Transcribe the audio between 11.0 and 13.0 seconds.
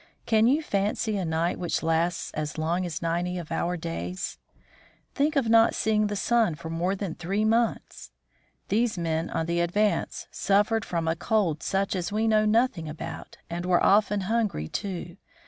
a cold such as we know nothing